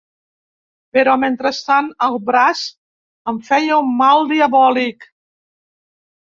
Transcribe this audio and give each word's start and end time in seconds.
Però, 0.97 1.11
mentrestant, 1.23 1.89
el 2.07 2.17
braç 2.29 2.63
em 3.33 3.37
feia 3.51 3.79
un 3.83 3.93
mal 4.01 4.27
diabòlic 4.33 5.07